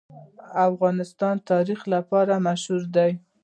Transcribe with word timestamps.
افغانستان 0.69 1.35
د 1.37 1.39
ننګرهار 1.49 1.87
لپاره 1.93 2.43
مشهور 2.47 2.81
دی. 2.95 3.11